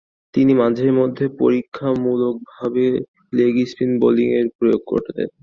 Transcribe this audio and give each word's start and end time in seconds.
তিনি 0.33 0.51
মাঝে-মধ্যে 0.53 1.25
পরীক্ষামূলকভাবে 1.39 2.85
লেগ 3.33 3.55
স্পিন 3.65 3.91
বোলিংয়ের 4.01 4.47
প্রয়োগ 4.57 4.81
ঘটাতেন। 4.91 5.27